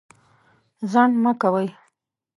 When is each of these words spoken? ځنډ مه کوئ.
ځنډ 0.91 1.13
مه 1.23 1.31
کوئ. 1.41 1.67